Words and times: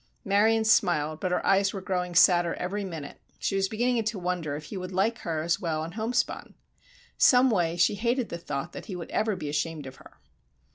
Marion 0.25 0.63
smiled, 0.65 1.19
but 1.19 1.29
her 1.29 1.45
eyes 1.45 1.73
were 1.73 1.79
growing 1.79 2.15
sadder 2.15 2.55
every 2.55 2.83
minute. 2.83 3.21
She 3.37 3.55
was 3.55 3.69
beginning 3.69 4.03
to 4.03 4.17
wonder 4.17 4.55
if 4.55 4.63
he 4.63 4.75
would 4.77 4.91
like 4.91 5.19
her 5.19 5.43
as 5.43 5.59
well 5.59 5.83
in 5.83 5.91
homespun. 5.91 6.55
Some 7.19 7.51
way 7.51 7.77
she 7.77 7.93
hated 7.93 8.29
the 8.29 8.39
thought 8.39 8.73
that 8.73 8.87
he 8.87 8.95
would 8.95 9.11
ever 9.11 9.35
be 9.35 9.47
ashamed 9.47 9.85
of 9.85 9.97
her. 9.97 10.15